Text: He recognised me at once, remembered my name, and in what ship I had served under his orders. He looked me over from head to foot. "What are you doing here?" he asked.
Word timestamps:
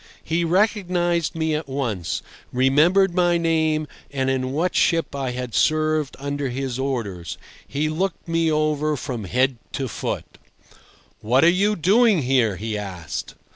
He 0.23 0.43
recognised 0.43 1.35
me 1.35 1.53
at 1.53 1.69
once, 1.69 2.23
remembered 2.51 3.13
my 3.13 3.37
name, 3.37 3.87
and 4.09 4.31
in 4.31 4.51
what 4.51 4.73
ship 4.75 5.15
I 5.15 5.29
had 5.29 5.53
served 5.53 6.15
under 6.17 6.49
his 6.49 6.79
orders. 6.79 7.37
He 7.67 7.87
looked 7.87 8.27
me 8.27 8.51
over 8.51 8.97
from 8.97 9.25
head 9.25 9.57
to 9.73 9.87
foot. 9.87 10.39
"What 11.19 11.43
are 11.43 11.49
you 11.49 11.75
doing 11.75 12.23
here?" 12.23 12.55
he 12.55 12.75
asked. 12.79 13.35